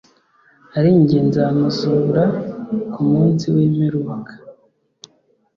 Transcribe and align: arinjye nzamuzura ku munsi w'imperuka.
arinjye 0.77 1.17
nzamuzura 1.27 2.23
ku 2.91 3.01
munsi 3.11 3.45
w'imperuka. 3.55 4.33